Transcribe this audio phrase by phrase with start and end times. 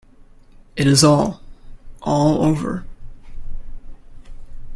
[0.75, 1.41] It is all,
[2.01, 2.85] all over.